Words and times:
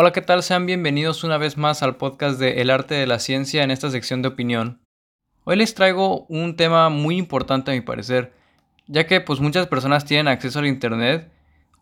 Hola, 0.00 0.12
¿qué 0.12 0.22
tal? 0.22 0.44
Sean 0.44 0.64
bienvenidos 0.64 1.24
una 1.24 1.38
vez 1.38 1.56
más 1.56 1.82
al 1.82 1.96
podcast 1.96 2.38
de 2.38 2.60
El 2.60 2.70
arte 2.70 2.94
de 2.94 3.08
la 3.08 3.18
ciencia 3.18 3.64
en 3.64 3.72
esta 3.72 3.90
sección 3.90 4.22
de 4.22 4.28
opinión. 4.28 4.80
Hoy 5.42 5.56
les 5.56 5.74
traigo 5.74 6.24
un 6.28 6.54
tema 6.54 6.88
muy 6.88 7.16
importante 7.16 7.72
a 7.72 7.74
mi 7.74 7.80
parecer, 7.80 8.32
ya 8.86 9.08
que 9.08 9.20
pues 9.20 9.40
muchas 9.40 9.66
personas 9.66 10.04
tienen 10.04 10.28
acceso 10.28 10.60
al 10.60 10.68
internet. 10.68 11.28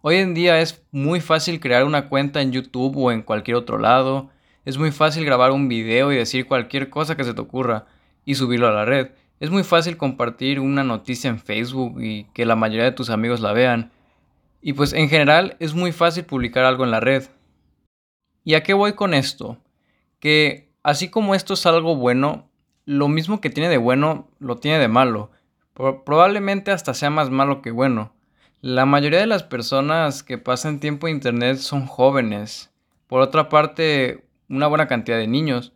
Hoy 0.00 0.16
en 0.16 0.32
día 0.32 0.62
es 0.62 0.82
muy 0.92 1.20
fácil 1.20 1.60
crear 1.60 1.84
una 1.84 2.08
cuenta 2.08 2.40
en 2.40 2.52
YouTube 2.52 2.96
o 2.96 3.12
en 3.12 3.20
cualquier 3.20 3.58
otro 3.58 3.76
lado. 3.76 4.30
Es 4.64 4.78
muy 4.78 4.92
fácil 4.92 5.26
grabar 5.26 5.50
un 5.50 5.68
video 5.68 6.10
y 6.10 6.16
decir 6.16 6.46
cualquier 6.46 6.88
cosa 6.88 7.18
que 7.18 7.24
se 7.24 7.34
te 7.34 7.42
ocurra 7.42 7.84
y 8.24 8.36
subirlo 8.36 8.66
a 8.66 8.72
la 8.72 8.86
red. 8.86 9.10
Es 9.40 9.50
muy 9.50 9.62
fácil 9.62 9.98
compartir 9.98 10.58
una 10.58 10.84
noticia 10.84 11.28
en 11.28 11.38
Facebook 11.38 12.00
y 12.02 12.24
que 12.32 12.46
la 12.46 12.56
mayoría 12.56 12.84
de 12.84 12.92
tus 12.92 13.10
amigos 13.10 13.40
la 13.40 13.52
vean. 13.52 13.92
Y 14.62 14.72
pues 14.72 14.94
en 14.94 15.10
general 15.10 15.58
es 15.60 15.74
muy 15.74 15.92
fácil 15.92 16.24
publicar 16.24 16.64
algo 16.64 16.82
en 16.82 16.92
la 16.92 17.00
red. 17.00 17.24
¿Y 18.46 18.54
a 18.54 18.62
qué 18.62 18.74
voy 18.74 18.92
con 18.92 19.12
esto? 19.12 19.58
Que 20.20 20.70
así 20.84 21.10
como 21.10 21.34
esto 21.34 21.54
es 21.54 21.66
algo 21.66 21.96
bueno, 21.96 22.48
lo 22.84 23.08
mismo 23.08 23.40
que 23.40 23.50
tiene 23.50 23.68
de 23.68 23.76
bueno 23.76 24.28
lo 24.38 24.58
tiene 24.58 24.78
de 24.78 24.86
malo. 24.86 25.32
probablemente 25.74 26.70
hasta 26.70 26.94
sea 26.94 27.10
más 27.10 27.28
malo 27.28 27.60
que 27.60 27.72
bueno. 27.72 28.12
La 28.60 28.86
mayoría 28.86 29.18
de 29.18 29.26
las 29.26 29.42
personas 29.42 30.22
que 30.22 30.38
pasan 30.38 30.78
tiempo 30.78 31.08
en 31.08 31.16
Internet 31.16 31.56
son 31.56 31.86
jóvenes. 31.86 32.70
Por 33.08 33.20
otra 33.20 33.48
parte, 33.48 34.28
una 34.48 34.68
buena 34.68 34.86
cantidad 34.86 35.18
de 35.18 35.26
niños. 35.26 35.72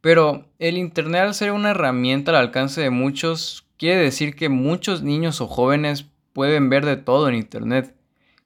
Pero 0.00 0.48
el 0.58 0.78
Internet 0.78 1.22
al 1.22 1.34
ser 1.34 1.52
una 1.52 1.70
herramienta 1.70 2.32
al 2.32 2.38
alcance 2.38 2.80
de 2.80 2.90
muchos, 2.90 3.68
quiere 3.76 4.00
decir 4.00 4.34
que 4.34 4.48
muchos 4.48 5.02
niños 5.02 5.40
o 5.40 5.46
jóvenes 5.46 6.06
pueden 6.32 6.68
ver 6.68 6.84
de 6.84 6.96
todo 6.96 7.28
en 7.28 7.36
Internet. 7.36 7.94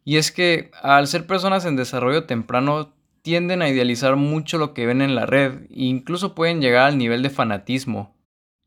Y 0.05 0.19
es 0.19 0.31
que 0.31 0.71
al 0.83 1.07
ser 1.07 1.27
personas 1.27 1.65
en 1.65 1.77
desarrollo 1.77 2.25
temprano 2.25 2.93
tienden 3.27 3.61
a 3.61 3.69
idealizar 3.69 4.15
mucho 4.15 4.57
lo 4.57 4.73
que 4.73 4.87
ven 4.87 5.03
en 5.03 5.17
la 5.17 5.27
red 5.27 5.63
e 5.63 5.83
incluso 5.87 6.37
pueden 6.37 6.61
llegar 6.61 6.87
al 6.87 6.97
nivel 6.97 7.25
de 7.25 7.31
fanatismo. 7.31 8.15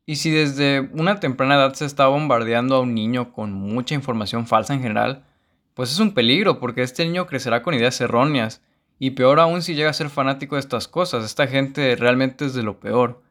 Y 0.04 0.16
si 0.16 0.30
desde 0.30 0.80
una 0.92 1.18
temprana 1.18 1.54
edad 1.54 1.72
se 1.72 1.86
está 1.86 2.08
bombardeando 2.08 2.76
a 2.76 2.80
un 2.80 2.94
niño 2.94 3.32
con 3.32 3.54
mucha 3.54 3.94
información 3.94 4.46
falsa 4.46 4.74
en 4.74 4.82
general, 4.82 5.24
pues 5.72 5.90
es 5.90 5.98
un 5.98 6.12
peligro 6.12 6.60
porque 6.60 6.82
este 6.82 7.06
niño 7.06 7.26
crecerá 7.26 7.62
con 7.62 7.72
ideas 7.72 7.98
erróneas 8.02 8.60
y 8.98 9.12
peor 9.12 9.40
aún 9.40 9.62
si 9.62 9.74
llega 9.74 9.88
a 9.88 9.94
ser 9.94 10.10
fanático 10.10 10.56
de 10.56 10.60
estas 10.60 10.88
cosas, 10.88 11.24
esta 11.24 11.46
gente 11.46 11.96
realmente 11.96 12.44
es 12.44 12.52
de 12.52 12.62
lo 12.62 12.80
peor. 12.80 13.22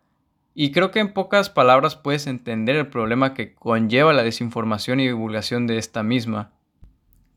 Y 0.56 0.72
creo 0.72 0.90
que 0.90 1.00
en 1.00 1.14
pocas 1.14 1.52
palabras 1.52 1.96
puedes 1.96 2.26
entender 2.26 2.76
el 2.76 2.88
problema 2.88 3.36
que 3.36 3.54
conlleva 3.54 4.14
la 4.14 4.24
desinformación 4.24 5.00
y 5.00 5.06
divulgación 5.06 5.68
de 5.68 5.78
esta 5.78 6.02
misma. 6.02 6.54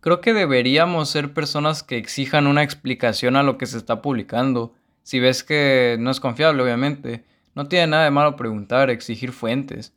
Creo 0.03 0.21
que 0.21 0.35
deberíamos 0.35 1.11
ser 1.11 1.33
personas 1.33 1.85
que 1.85 1.97
exijan 1.97 2.49
una 2.49 2.65
explicación 2.65 3.37
a 3.37 3.45
lo 3.45 3.57
que 3.57 3.67
se 3.67 3.79
está 3.79 4.03
publicando. 4.03 4.75
Si 5.05 5.21
ves 5.21 5.45
que 5.45 5.97
no 6.01 6.11
es 6.11 6.19
confiable, 6.19 6.61
obviamente. 6.61 7.25
No 7.55 7.69
tiene 7.69 7.87
nada 7.87 8.03
de 8.03 8.11
malo 8.11 8.35
preguntar, 8.35 8.91
exigir 8.91 9.31
fuentes. 9.31 9.95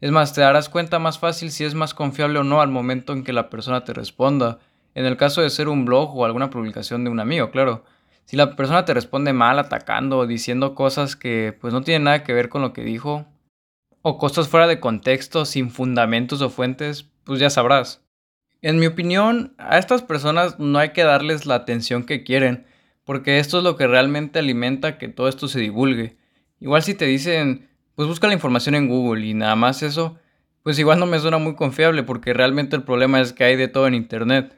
Es 0.00 0.10
más, 0.10 0.32
te 0.32 0.40
darás 0.40 0.70
cuenta 0.70 0.98
más 0.98 1.18
fácil 1.18 1.50
si 1.50 1.64
es 1.64 1.74
más 1.74 1.92
confiable 1.92 2.38
o 2.38 2.44
no 2.44 2.62
al 2.62 2.70
momento 2.70 3.12
en 3.12 3.24
que 3.24 3.34
la 3.34 3.50
persona 3.50 3.84
te 3.84 3.92
responda. 3.92 4.58
En 4.94 5.04
el 5.04 5.18
caso 5.18 5.42
de 5.42 5.50
ser 5.50 5.68
un 5.68 5.84
blog 5.84 6.16
o 6.16 6.24
alguna 6.24 6.48
publicación 6.48 7.04
de 7.04 7.10
un 7.10 7.20
amigo, 7.20 7.50
claro. 7.50 7.84
Si 8.24 8.38
la 8.38 8.56
persona 8.56 8.86
te 8.86 8.94
responde 8.94 9.34
mal, 9.34 9.58
atacando 9.58 10.16
o 10.20 10.26
diciendo 10.26 10.74
cosas 10.74 11.14
que 11.14 11.54
pues 11.60 11.74
no 11.74 11.82
tienen 11.82 12.04
nada 12.04 12.24
que 12.24 12.32
ver 12.32 12.48
con 12.48 12.62
lo 12.62 12.72
que 12.72 12.84
dijo, 12.84 13.26
o 14.00 14.16
cosas 14.16 14.48
fuera 14.48 14.66
de 14.66 14.80
contexto, 14.80 15.44
sin 15.44 15.70
fundamentos 15.70 16.40
o 16.40 16.48
fuentes, 16.48 17.10
pues 17.24 17.38
ya 17.38 17.50
sabrás. 17.50 18.02
En 18.62 18.78
mi 18.78 18.86
opinión, 18.86 19.54
a 19.58 19.76
estas 19.78 20.02
personas 20.02 20.60
no 20.60 20.78
hay 20.78 20.90
que 20.90 21.02
darles 21.02 21.46
la 21.46 21.56
atención 21.56 22.04
que 22.04 22.22
quieren, 22.22 22.64
porque 23.04 23.40
esto 23.40 23.58
es 23.58 23.64
lo 23.64 23.76
que 23.76 23.88
realmente 23.88 24.38
alimenta 24.38 24.98
que 24.98 25.08
todo 25.08 25.28
esto 25.28 25.48
se 25.48 25.58
divulgue. 25.58 26.16
Igual 26.60 26.84
si 26.84 26.94
te 26.94 27.06
dicen, 27.06 27.68
pues 27.96 28.06
busca 28.06 28.28
la 28.28 28.34
información 28.34 28.76
en 28.76 28.88
Google 28.88 29.26
y 29.26 29.34
nada 29.34 29.56
más 29.56 29.82
eso, 29.82 30.16
pues 30.62 30.78
igual 30.78 31.00
no 31.00 31.06
me 31.06 31.18
suena 31.18 31.38
muy 31.38 31.56
confiable 31.56 32.04
porque 32.04 32.32
realmente 32.32 32.76
el 32.76 32.84
problema 32.84 33.20
es 33.20 33.32
que 33.32 33.42
hay 33.42 33.56
de 33.56 33.66
todo 33.66 33.88
en 33.88 33.94
Internet. 33.94 34.56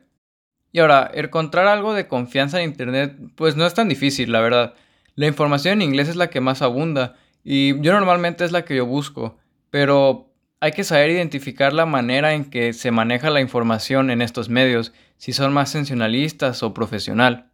Y 0.71 0.81
ahora, 0.81 1.11
encontrar 1.15 1.67
algo 1.67 1.95
de 1.95 2.07
confianza 2.07 2.61
en 2.61 2.69
Internet, 2.69 3.17
pues 3.37 3.57
no 3.57 3.65
es 3.65 3.73
tan 3.73 3.89
difícil, 3.89 4.33
la 4.33 4.43
verdad. 4.43 4.75
La 5.15 5.29
información 5.29 5.81
en 5.81 5.89
inglés 5.89 6.11
es 6.11 6.17
la 6.17 6.29
que 6.29 6.43
más 6.43 6.61
abunda 6.61 7.17
y 7.43 7.81
yo 7.81 7.95
normalmente 7.95 8.45
es 8.45 8.53
la 8.53 8.67
que 8.67 8.77
yo 8.77 8.85
busco, 8.85 9.39
pero 9.71 10.34
hay 10.65 10.73
que 10.73 10.83
saber 10.83 11.11
identificar 11.11 11.75
la 11.75 11.85
manera 11.85 12.33
en 12.33 12.47
que 12.47 12.73
se 12.73 12.91
maneja 12.91 13.29
la 13.29 13.43
información 13.43 14.11
en 14.11 14.23
estos 14.23 14.49
medios, 14.49 14.95
si 15.19 15.35
son 15.35 15.53
más 15.53 15.69
sensacionalistas 15.69 16.63
o 16.63 16.73
profesional. 16.73 17.51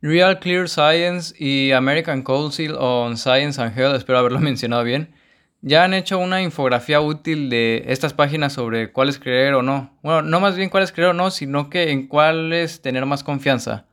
Real 0.00 0.38
Clear 0.38 0.66
Science 0.66 1.34
y 1.38 1.72
American 1.72 2.22
Council 2.22 2.76
on 2.78 3.18
Science 3.18 3.60
and 3.60 3.78
Health, 3.78 3.94
espero 3.94 4.20
haberlo 4.20 4.38
mencionado 4.40 4.84
bien, 4.84 5.12
ya 5.60 5.84
han 5.84 5.92
hecho 5.92 6.18
una 6.18 6.40
infografía 6.40 7.02
útil 7.02 7.50
de 7.50 7.84
estas 7.88 8.14
páginas 8.14 8.54
sobre 8.54 8.90
cuáles 8.90 9.18
creer 9.18 9.52
o 9.52 9.60
no. 9.60 9.98
Bueno, 10.02 10.22
no 10.22 10.40
más 10.40 10.56
bien 10.56 10.70
cuáles 10.70 10.92
creer 10.92 11.10
o 11.10 11.12
no, 11.12 11.30
sino 11.30 11.68
que 11.68 11.90
en 11.90 12.06
cuáles 12.06 12.80
tener 12.80 13.04
más 13.04 13.22
confianza. 13.22 13.84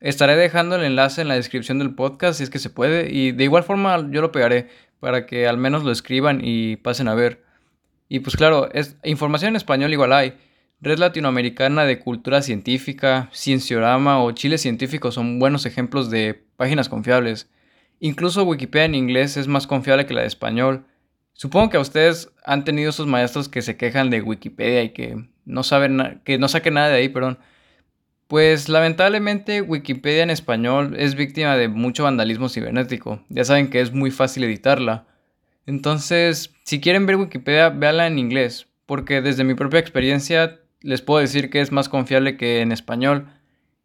Estaré 0.00 0.36
dejando 0.36 0.76
el 0.76 0.84
enlace 0.84 1.22
en 1.22 1.28
la 1.28 1.36
descripción 1.36 1.78
del 1.78 1.94
podcast 1.94 2.36
si 2.36 2.44
es 2.44 2.50
que 2.50 2.58
se 2.58 2.68
puede 2.68 3.10
y 3.10 3.32
de 3.32 3.44
igual 3.44 3.64
forma 3.64 3.96
yo 4.10 4.20
lo 4.20 4.30
pegaré 4.30 4.68
para 5.00 5.24
que 5.24 5.48
al 5.48 5.56
menos 5.56 5.84
lo 5.84 5.90
escriban 5.90 6.42
y 6.44 6.76
pasen 6.76 7.08
a 7.08 7.14
ver. 7.14 7.43
Y 8.08 8.20
pues 8.20 8.36
claro, 8.36 8.70
es, 8.72 8.96
información 9.04 9.50
en 9.50 9.56
español 9.56 9.92
igual 9.92 10.12
hay. 10.12 10.34
Red 10.80 10.98
Latinoamericana 10.98 11.84
de 11.84 11.98
Cultura 11.98 12.42
Científica, 12.42 13.30
Cienciorama 13.32 14.22
o 14.22 14.32
Chile 14.32 14.58
Científico 14.58 15.10
son 15.12 15.38
buenos 15.38 15.64
ejemplos 15.64 16.10
de 16.10 16.44
páginas 16.56 16.88
confiables. 16.88 17.48
Incluso 18.00 18.44
Wikipedia 18.44 18.84
en 18.84 18.94
inglés 18.94 19.36
es 19.36 19.48
más 19.48 19.66
confiable 19.66 20.04
que 20.04 20.14
la 20.14 20.20
de 20.20 20.26
español. 20.26 20.84
Supongo 21.32 21.70
que 21.70 21.76
a 21.78 21.80
ustedes 21.80 22.30
han 22.44 22.64
tenido 22.64 22.90
esos 22.90 23.06
maestros 23.06 23.48
que 23.48 23.62
se 23.62 23.76
quejan 23.76 24.10
de 24.10 24.20
Wikipedia 24.20 24.82
y 24.82 24.90
que 24.90 25.26
no 25.44 25.62
saben 25.62 26.20
que 26.24 26.38
no 26.38 26.48
saquen 26.48 26.74
nada 26.74 26.88
de 26.88 26.96
ahí, 26.96 27.08
perdón. 27.08 27.38
Pues 28.28 28.68
lamentablemente 28.68 29.62
Wikipedia 29.62 30.22
en 30.22 30.30
español 30.30 30.96
es 30.98 31.14
víctima 31.14 31.56
de 31.56 31.68
mucho 31.68 32.04
vandalismo 32.04 32.48
cibernético. 32.48 33.22
Ya 33.28 33.44
saben 33.44 33.70
que 33.70 33.80
es 33.80 33.92
muy 33.92 34.10
fácil 34.10 34.44
editarla. 34.44 35.06
Entonces, 35.66 36.52
si 36.64 36.80
quieren 36.80 37.06
ver 37.06 37.16
Wikipedia, 37.16 37.70
véanla 37.70 38.06
en 38.06 38.18
inglés, 38.18 38.66
porque 38.86 39.22
desde 39.22 39.44
mi 39.44 39.54
propia 39.54 39.80
experiencia 39.80 40.60
les 40.80 41.00
puedo 41.00 41.20
decir 41.20 41.48
que 41.50 41.60
es 41.60 41.72
más 41.72 41.88
confiable 41.88 42.36
que 42.36 42.60
en 42.60 42.70
español 42.72 43.28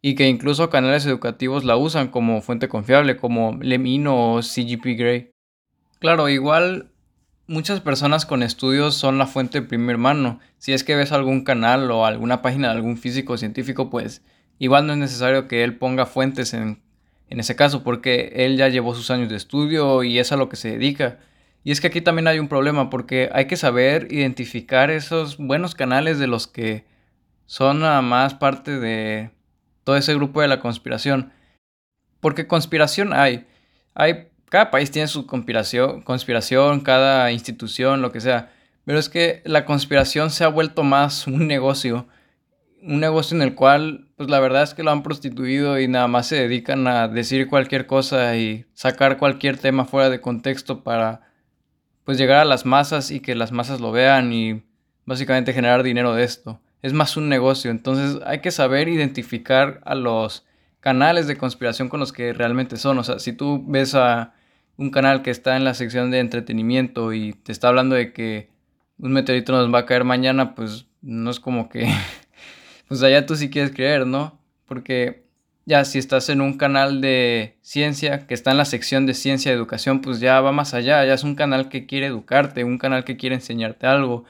y 0.02 0.14
que 0.14 0.28
incluso 0.28 0.70
canales 0.70 1.06
educativos 1.06 1.64
la 1.64 1.76
usan 1.76 2.08
como 2.08 2.42
fuente 2.42 2.68
confiable, 2.68 3.16
como 3.16 3.58
Lemino 3.60 4.34
o 4.34 4.42
CGP 4.42 4.98
Grey. 4.98 5.30
Claro, 5.98 6.28
igual 6.28 6.90
muchas 7.46 7.80
personas 7.80 8.26
con 8.26 8.42
estudios 8.42 8.94
son 8.94 9.18
la 9.18 9.26
fuente 9.26 9.60
de 9.60 9.66
primer 9.66 9.98
mano. 9.98 10.40
Si 10.58 10.72
es 10.72 10.84
que 10.84 10.96
ves 10.96 11.12
algún 11.12 11.44
canal 11.44 11.90
o 11.90 12.06
alguna 12.06 12.42
página 12.42 12.68
de 12.68 12.74
algún 12.74 12.96
físico 12.96 13.36
científico, 13.36 13.90
pues 13.90 14.22
igual 14.58 14.86
no 14.86 14.92
es 14.92 14.98
necesario 14.98 15.48
que 15.48 15.64
él 15.64 15.76
ponga 15.76 16.06
fuentes 16.06 16.54
en, 16.54 16.82
en 17.28 17.40
ese 17.40 17.56
caso, 17.56 17.82
porque 17.82 18.32
él 18.36 18.56
ya 18.56 18.68
llevó 18.68 18.94
sus 18.94 19.10
años 19.10 19.28
de 19.28 19.36
estudio 19.36 20.02
y 20.02 20.18
es 20.18 20.32
a 20.32 20.36
lo 20.36 20.48
que 20.48 20.56
se 20.56 20.70
dedica. 20.70 21.18
Y 21.62 21.72
es 21.72 21.80
que 21.80 21.88
aquí 21.88 22.00
también 22.00 22.26
hay 22.26 22.38
un 22.38 22.48
problema 22.48 22.88
porque 22.88 23.30
hay 23.32 23.46
que 23.46 23.56
saber 23.56 24.08
identificar 24.10 24.90
esos 24.90 25.36
buenos 25.36 25.74
canales 25.74 26.18
de 26.18 26.26
los 26.26 26.46
que 26.46 26.84
son 27.46 27.80
nada 27.80 28.00
más 28.02 28.34
parte 28.34 28.78
de 28.78 29.30
todo 29.84 29.96
ese 29.96 30.14
grupo 30.14 30.40
de 30.40 30.48
la 30.48 30.60
conspiración. 30.60 31.32
Porque 32.20 32.46
conspiración 32.46 33.12
hay. 33.12 33.46
Hay 33.94 34.30
cada 34.50 34.72
país 34.72 34.90
tiene 34.90 35.06
su 35.06 35.26
conspiración, 35.26 36.02
conspiración, 36.02 36.80
cada 36.80 37.30
institución, 37.30 38.02
lo 38.02 38.10
que 38.10 38.20
sea. 38.20 38.50
Pero 38.84 38.98
es 38.98 39.08
que 39.08 39.42
la 39.44 39.64
conspiración 39.64 40.30
se 40.30 40.42
ha 40.44 40.48
vuelto 40.48 40.82
más 40.82 41.26
un 41.28 41.46
negocio. 41.46 42.08
Un 42.82 42.98
negocio 42.98 43.36
en 43.36 43.42
el 43.42 43.54
cual, 43.54 44.08
pues 44.16 44.28
la 44.28 44.40
verdad 44.40 44.64
es 44.64 44.74
que 44.74 44.82
lo 44.82 44.90
han 44.90 45.04
prostituido 45.04 45.78
y 45.78 45.86
nada 45.86 46.08
más 46.08 46.26
se 46.26 46.36
dedican 46.36 46.88
a 46.88 47.06
decir 47.06 47.46
cualquier 47.46 47.86
cosa 47.86 48.36
y 48.36 48.66
sacar 48.74 49.18
cualquier 49.18 49.56
tema 49.56 49.84
fuera 49.84 50.10
de 50.10 50.20
contexto 50.20 50.82
para 50.82 51.29
pues 52.10 52.18
llegar 52.18 52.40
a 52.40 52.44
las 52.44 52.66
masas 52.66 53.12
y 53.12 53.20
que 53.20 53.36
las 53.36 53.52
masas 53.52 53.80
lo 53.80 53.92
vean 53.92 54.32
y 54.32 54.64
básicamente 55.06 55.52
generar 55.52 55.84
dinero 55.84 56.12
de 56.12 56.24
esto. 56.24 56.60
Es 56.82 56.92
más 56.92 57.16
un 57.16 57.28
negocio, 57.28 57.70
entonces 57.70 58.20
hay 58.26 58.40
que 58.40 58.50
saber 58.50 58.88
identificar 58.88 59.80
a 59.84 59.94
los 59.94 60.44
canales 60.80 61.28
de 61.28 61.36
conspiración 61.36 61.88
con 61.88 62.00
los 62.00 62.12
que 62.12 62.32
realmente 62.32 62.78
son. 62.78 62.98
O 62.98 63.04
sea, 63.04 63.20
si 63.20 63.32
tú 63.32 63.64
ves 63.64 63.94
a 63.94 64.34
un 64.76 64.90
canal 64.90 65.22
que 65.22 65.30
está 65.30 65.56
en 65.56 65.62
la 65.62 65.72
sección 65.72 66.10
de 66.10 66.18
entretenimiento 66.18 67.12
y 67.12 67.32
te 67.32 67.52
está 67.52 67.68
hablando 67.68 67.94
de 67.94 68.12
que 68.12 68.50
un 68.98 69.12
meteorito 69.12 69.52
nos 69.52 69.72
va 69.72 69.78
a 69.78 69.86
caer 69.86 70.02
mañana, 70.02 70.56
pues 70.56 70.86
no 71.02 71.30
es 71.30 71.38
como 71.38 71.68
que, 71.68 71.86
pues 72.88 73.04
allá 73.04 73.24
tú 73.24 73.36
sí 73.36 73.50
quieres 73.50 73.70
creer, 73.70 74.04
¿no? 74.04 74.36
Porque 74.66 75.28
ya 75.66 75.84
si 75.84 75.98
estás 75.98 76.28
en 76.28 76.40
un 76.40 76.56
canal 76.56 77.00
de 77.00 77.56
ciencia 77.62 78.26
que 78.26 78.34
está 78.34 78.50
en 78.50 78.58
la 78.58 78.64
sección 78.64 79.06
de 79.06 79.14
ciencia 79.14 79.52
y 79.52 79.54
educación, 79.54 80.00
pues 80.00 80.20
ya 80.20 80.40
va 80.40 80.52
más 80.52 80.74
allá, 80.74 81.04
ya 81.04 81.14
es 81.14 81.24
un 81.24 81.34
canal 81.34 81.68
que 81.68 81.86
quiere 81.86 82.06
educarte, 82.06 82.64
un 82.64 82.78
canal 82.78 83.04
que 83.04 83.16
quiere 83.16 83.36
enseñarte 83.36 83.86
algo. 83.86 84.24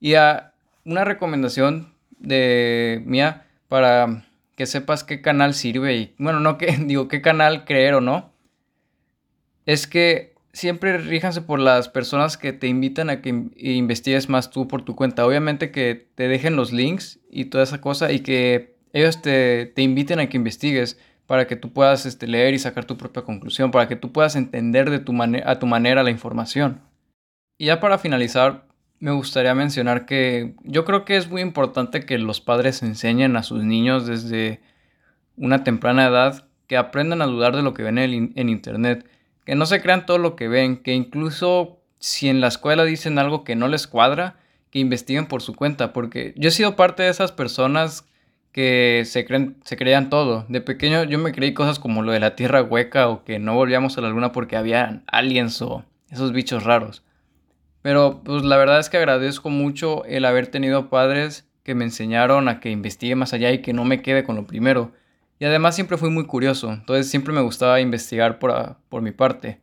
Y 0.00 0.14
a 0.14 0.52
una 0.84 1.04
recomendación 1.04 1.92
de 2.18 3.02
mía 3.06 3.46
para 3.68 4.24
que 4.56 4.66
sepas 4.66 5.04
qué 5.04 5.22
canal 5.22 5.54
sirve 5.54 5.96
y, 5.96 6.14
bueno, 6.18 6.40
no 6.40 6.58
que 6.58 6.66
digo 6.80 7.08
qué 7.08 7.22
canal 7.22 7.64
creer 7.64 7.94
o 7.94 8.00
no, 8.00 8.32
es 9.66 9.86
que 9.86 10.34
siempre 10.52 10.98
ríjanse 10.98 11.42
por 11.42 11.60
las 11.60 11.88
personas 11.88 12.36
que 12.36 12.52
te 12.52 12.66
invitan 12.66 13.10
a 13.10 13.22
que 13.22 13.28
investigues 13.56 14.28
más 14.28 14.50
tú 14.50 14.66
por 14.66 14.82
tu 14.82 14.96
cuenta. 14.96 15.26
Obviamente 15.26 15.70
que 15.70 16.08
te 16.14 16.28
dejen 16.28 16.56
los 16.56 16.72
links 16.72 17.20
y 17.30 17.46
toda 17.46 17.64
esa 17.64 17.80
cosa 17.80 18.10
y 18.12 18.20
que 18.20 18.74
ellos 18.92 19.22
te, 19.22 19.66
te 19.66 19.82
inviten 19.82 20.20
a 20.20 20.28
que 20.28 20.36
investigues 20.36 20.98
para 21.30 21.46
que 21.46 21.54
tú 21.54 21.72
puedas 21.72 22.06
este, 22.06 22.26
leer 22.26 22.54
y 22.54 22.58
sacar 22.58 22.86
tu 22.86 22.96
propia 22.96 23.22
conclusión, 23.22 23.70
para 23.70 23.86
que 23.86 23.94
tú 23.94 24.10
puedas 24.10 24.34
entender 24.34 24.90
de 24.90 24.98
tu 24.98 25.14
a 25.22 25.58
tu 25.60 25.66
manera 25.66 26.02
la 26.02 26.10
información. 26.10 26.80
Y 27.56 27.66
ya 27.66 27.78
para 27.78 27.98
finalizar, 27.98 28.66
me 28.98 29.12
gustaría 29.12 29.54
mencionar 29.54 30.06
que 30.06 30.56
yo 30.64 30.84
creo 30.84 31.04
que 31.04 31.16
es 31.16 31.30
muy 31.30 31.40
importante 31.40 32.04
que 32.04 32.18
los 32.18 32.40
padres 32.40 32.82
enseñen 32.82 33.36
a 33.36 33.44
sus 33.44 33.62
niños 33.62 34.06
desde 34.06 34.60
una 35.36 35.62
temprana 35.62 36.06
edad 36.06 36.48
que 36.66 36.76
aprendan 36.76 37.22
a 37.22 37.26
dudar 37.26 37.54
de 37.54 37.62
lo 37.62 37.74
que 37.74 37.84
ven 37.84 37.98
en, 37.98 38.32
en 38.34 38.48
Internet, 38.48 39.06
que 39.44 39.54
no 39.54 39.66
se 39.66 39.80
crean 39.80 40.06
todo 40.06 40.18
lo 40.18 40.34
que 40.34 40.48
ven, 40.48 40.78
que 40.78 40.94
incluso 40.94 41.80
si 42.00 42.28
en 42.28 42.40
la 42.40 42.48
escuela 42.48 42.84
dicen 42.84 43.20
algo 43.20 43.44
que 43.44 43.54
no 43.54 43.68
les 43.68 43.86
cuadra, 43.86 44.40
que 44.70 44.80
investiguen 44.80 45.26
por 45.26 45.42
su 45.42 45.54
cuenta, 45.54 45.92
porque 45.92 46.34
yo 46.36 46.48
he 46.48 46.52
sido 46.52 46.74
parte 46.74 47.04
de 47.04 47.10
esas 47.10 47.30
personas 47.30 48.04
que 48.52 49.02
se, 49.06 49.24
creen, 49.24 49.56
se 49.64 49.76
creían 49.76 50.10
todo. 50.10 50.44
De 50.48 50.60
pequeño 50.60 51.04
yo 51.04 51.18
me 51.18 51.32
creí 51.32 51.54
cosas 51.54 51.78
como 51.78 52.02
lo 52.02 52.12
de 52.12 52.20
la 52.20 52.36
tierra 52.36 52.62
hueca 52.62 53.08
o 53.08 53.24
que 53.24 53.38
no 53.38 53.54
volvíamos 53.54 53.96
a 53.96 54.00
la 54.00 54.08
luna 54.08 54.32
porque 54.32 54.56
había 54.56 55.02
aliens 55.06 55.62
o 55.62 55.84
esos 56.10 56.32
bichos 56.32 56.64
raros. 56.64 57.02
Pero 57.82 58.22
pues 58.24 58.42
la 58.42 58.56
verdad 58.56 58.80
es 58.80 58.90
que 58.90 58.98
agradezco 58.98 59.50
mucho 59.50 60.04
el 60.04 60.24
haber 60.24 60.48
tenido 60.48 60.90
padres 60.90 61.48
que 61.62 61.74
me 61.74 61.84
enseñaron 61.84 62.48
a 62.48 62.60
que 62.60 62.70
investigue 62.70 63.14
más 63.14 63.32
allá 63.32 63.52
y 63.52 63.62
que 63.62 63.72
no 63.72 63.84
me 63.84 64.02
quede 64.02 64.24
con 64.24 64.36
lo 64.36 64.46
primero. 64.46 64.92
Y 65.38 65.46
además 65.46 65.74
siempre 65.74 65.96
fui 65.96 66.10
muy 66.10 66.26
curioso, 66.26 66.70
entonces 66.72 67.08
siempre 67.08 67.32
me 67.32 67.40
gustaba 67.40 67.80
investigar 67.80 68.38
por, 68.38 68.76
por 68.90 69.00
mi 69.00 69.12
parte. 69.12 69.60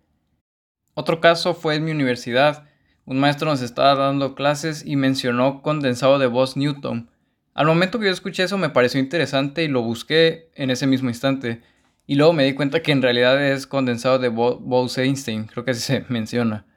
Otro 0.96 1.22
caso 1.22 1.54
fue 1.54 1.76
en 1.76 1.86
mi 1.86 1.92
universidad. 1.92 2.68
Un 3.06 3.20
maestro 3.20 3.48
nos 3.48 3.62
estaba 3.62 3.94
dando 3.94 4.34
clases 4.34 4.84
y 4.84 4.96
mencionó 4.96 5.62
condensado 5.62 6.18
de 6.18 6.26
voz 6.26 6.58
Newton. 6.58 7.10
Al 7.58 7.66
momento 7.66 7.98
que 7.98 8.06
yo 8.06 8.12
escuché 8.12 8.44
eso 8.44 8.60
me 8.60 8.70
pareció 8.70 9.00
interesante 9.00 9.64
y 9.64 9.68
lo 9.68 9.82
busqué 9.82 10.52
en 10.54 10.70
ese 10.70 10.86
mismo 10.86 11.10
instante. 11.10 11.64
Y 12.06 12.14
luego 12.14 12.32
me 12.32 12.44
di 12.44 12.54
cuenta 12.54 12.84
que 12.84 12.92
en 12.92 13.02
realidad 13.02 13.44
es 13.44 13.66
condensado 13.66 14.20
de 14.20 14.28
Bose-Einstein, 14.30 15.46
creo 15.46 15.66
que 15.66 15.72
así 15.72 15.82
se 15.82 16.06
menciona. 16.10 16.68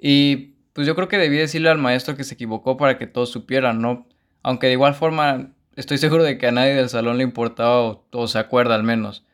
Y 0.00 0.54
pues 0.72 0.86
yo 0.86 0.94
creo 0.94 1.08
que 1.08 1.18
debí 1.18 1.36
decirle 1.36 1.68
al 1.68 1.78
maestro 1.78 2.16
que 2.16 2.22
se 2.22 2.34
equivocó 2.34 2.76
para 2.76 2.96
que 2.96 3.08
todos 3.08 3.28
supieran, 3.30 3.82
¿no? 3.82 4.06
Aunque 4.44 4.68
de 4.68 4.74
igual 4.74 4.94
forma 4.94 5.50
estoy 5.74 5.98
seguro 5.98 6.22
de 6.22 6.38
que 6.38 6.46
a 6.46 6.52
nadie 6.52 6.74
del 6.74 6.88
salón 6.88 7.18
le 7.18 7.24
importaba 7.24 8.00
o, 8.12 8.28
se 8.28 8.38
acuerda 8.38 8.76
al 8.76 8.84
menos. 8.84 9.26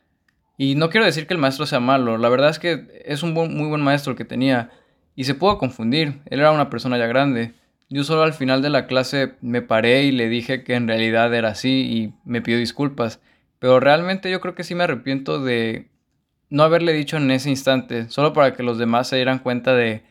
Y 0.56 0.76
no 0.76 0.88
quiero 0.88 1.04
decir 1.04 1.26
que 1.26 1.34
el 1.34 1.40
maestro 1.40 1.66
sea 1.66 1.78
malo, 1.78 2.16
la 2.16 2.30
verdad 2.30 2.48
es 2.48 2.58
que 2.58 3.02
es 3.04 3.22
un 3.22 3.34
muy 3.34 3.68
buen 3.68 3.82
maestro 3.82 4.16
que 4.16 4.24
tenía 4.24 4.70
y 5.14 5.24
se 5.24 5.34
pudo 5.34 5.58
confundir, 5.58 6.22
él 6.24 6.40
era 6.40 6.52
una 6.52 6.70
persona 6.70 6.96
ya 6.96 7.06
grande. 7.06 7.52
Yo 7.88 8.02
solo 8.02 8.22
al 8.22 8.32
final 8.32 8.62
de 8.62 8.70
la 8.70 8.86
clase 8.86 9.34
me 9.40 9.62
paré 9.62 10.04
y 10.04 10.12
le 10.12 10.28
dije 10.28 10.64
que 10.64 10.74
en 10.74 10.88
realidad 10.88 11.32
era 11.32 11.50
así 11.50 11.82
y 11.82 12.14
me 12.24 12.42
pidió 12.42 12.58
disculpas, 12.58 13.20
pero 13.60 13.78
realmente 13.78 14.30
yo 14.30 14.40
creo 14.40 14.54
que 14.54 14.64
sí 14.64 14.74
me 14.74 14.84
arrepiento 14.84 15.42
de 15.42 15.88
no 16.50 16.64
haberle 16.64 16.92
dicho 16.92 17.16
en 17.16 17.30
ese 17.30 17.48
instante, 17.50 18.08
solo 18.10 18.32
para 18.32 18.54
que 18.54 18.64
los 18.64 18.78
demás 18.78 19.08
se 19.08 19.16
dieran 19.16 19.38
cuenta 19.38 19.74
de 19.74 20.02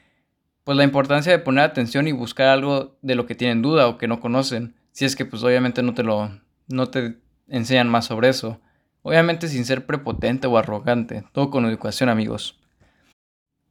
pues 0.63 0.77
la 0.77 0.83
importancia 0.83 1.31
de 1.31 1.39
poner 1.39 1.63
atención 1.63 2.07
y 2.07 2.11
buscar 2.11 2.47
algo 2.47 2.97
de 3.01 3.15
lo 3.15 3.25
que 3.25 3.35
tienen 3.35 3.61
duda 3.61 3.87
o 3.87 3.97
que 3.97 4.07
no 4.07 4.19
conocen, 4.19 4.75
si 4.91 5.05
es 5.05 5.15
que 5.15 5.25
pues 5.25 5.43
obviamente 5.43 5.83
no 5.83 5.93
te 5.93 6.03
lo 6.03 6.31
no 6.67 6.87
te 6.87 7.17
enseñan 7.47 7.89
más 7.89 8.05
sobre 8.05 8.29
eso. 8.29 8.59
Obviamente 9.03 9.47
sin 9.47 9.65
ser 9.65 9.85
prepotente 9.85 10.47
o 10.47 10.57
arrogante, 10.57 11.23
todo 11.31 11.51
con 11.51 11.65
educación, 11.65 12.09
amigos. 12.09 12.59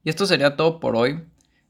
Y 0.03 0.09
esto 0.09 0.25
sería 0.25 0.55
todo 0.55 0.79
por 0.79 0.95
hoy. 0.95 1.25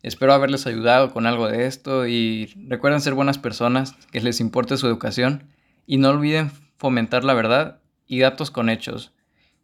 Espero 0.05 0.35
haberles 0.35 0.67
ayudado 0.67 1.11
con 1.11 1.25
algo 1.25 1.47
de 1.47 1.65
esto 1.65 2.05
y 2.05 2.53
recuerden 2.67 3.01
ser 3.01 3.15
buenas 3.15 3.39
personas, 3.39 3.95
que 4.11 4.21
les 4.21 4.39
importe 4.39 4.77
su 4.77 4.85
educación 4.85 5.49
y 5.87 5.97
no 5.97 6.11
olviden 6.11 6.51
fomentar 6.77 7.23
la 7.23 7.33
verdad 7.33 7.79
y 8.05 8.19
datos 8.19 8.51
con 8.51 8.69
hechos. 8.69 9.13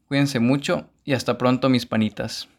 Cuídense 0.08 0.40
mucho 0.40 0.90
y 1.06 1.14
hasta 1.14 1.38
pronto 1.38 1.70
mis 1.70 1.86
panitas. 1.86 2.50